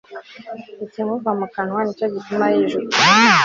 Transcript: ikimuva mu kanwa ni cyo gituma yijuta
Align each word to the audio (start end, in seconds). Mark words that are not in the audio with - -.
ikimuva 0.85 1.29
mu 1.39 1.45
kanwa 1.55 1.79
ni 1.85 1.93
cyo 1.97 2.05
gituma 2.13 2.45
yijuta 2.53 2.97